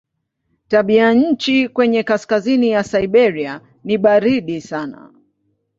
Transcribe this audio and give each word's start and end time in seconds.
Tabianchi 0.67 1.69
kwenye 1.69 2.03
kaskazini 2.03 2.69
ya 2.69 2.83
Siberia 2.83 3.61
ni 3.83 3.97
baridi 3.97 4.61
sana. 4.61 5.13